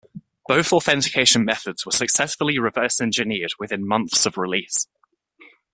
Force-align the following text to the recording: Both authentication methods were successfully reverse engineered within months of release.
Both 0.47 0.73
authentication 0.73 1.45
methods 1.45 1.85
were 1.85 1.91
successfully 1.91 2.57
reverse 2.57 2.99
engineered 2.99 3.51
within 3.59 3.87
months 3.87 4.25
of 4.25 4.35
release. 4.35 4.87